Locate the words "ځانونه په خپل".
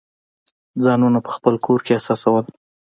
0.83-1.55